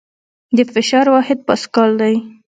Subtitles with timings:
[0.57, 2.15] د فشار واحد پاسکال دی.